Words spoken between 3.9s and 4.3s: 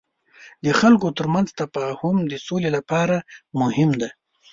دی.